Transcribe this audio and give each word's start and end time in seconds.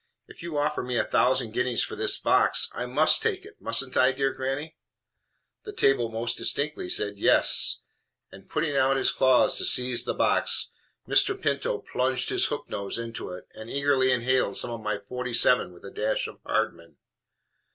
"If 0.27 0.41
you 0.41 0.57
offer 0.57 0.81
me 0.81 0.97
a 0.97 1.03
thousand 1.03 1.51
guineas 1.51 1.83
for 1.83 1.95
this 1.95 2.17
box 2.17 2.71
I 2.73 2.87
MUST 2.87 3.21
take 3.21 3.45
it. 3.45 3.61
Mustn't 3.61 3.95
I, 3.95 4.11
dear 4.11 4.33
gr 4.33 4.45
nny?" 4.45 4.73
The 5.61 5.73
table 5.73 6.09
most 6.09 6.37
distinctly 6.37 6.89
said 6.89 7.19
"Yes"; 7.19 7.81
and 8.31 8.49
putting 8.49 8.75
out 8.75 8.97
his 8.97 9.11
claws 9.11 9.59
to 9.59 9.63
seize 9.65 10.05
the 10.05 10.15
box, 10.15 10.71
Mr. 11.07 11.39
Pinto 11.39 11.77
plunged 11.77 12.29
his 12.31 12.47
hooked 12.47 12.71
nose 12.71 12.97
into 12.97 13.29
it, 13.29 13.47
and 13.53 13.69
eagerly 13.69 14.11
inhaled 14.11 14.57
some 14.57 14.71
of 14.71 14.81
my 14.81 14.97
47 14.97 15.71
with 15.71 15.85
a 15.85 15.91
dash 15.91 16.25
of 16.25 16.39
Hardman. 16.43 16.97